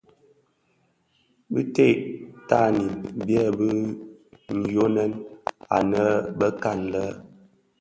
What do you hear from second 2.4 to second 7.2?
tanin byèbi tyonèn anëbekan lè.